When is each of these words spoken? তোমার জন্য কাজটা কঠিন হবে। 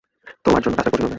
তোমার 0.45 0.61
জন্য 0.63 0.75
কাজটা 0.77 0.91
কঠিন 0.91 0.99
হবে। 0.99 1.09